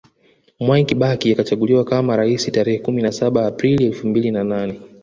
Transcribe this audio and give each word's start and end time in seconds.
Mwai 0.59 0.85
Kibaki 0.85 1.31
akachaguliwa 1.31 1.83
kama 1.83 2.15
rais 2.17 2.51
Tarehe 2.51 2.79
kumi 2.79 3.01
na 3.01 3.11
saba 3.11 3.45
Aprili 3.47 3.85
elfu 3.85 4.07
mbili 4.07 4.31
na 4.31 4.43
nane 4.43 4.79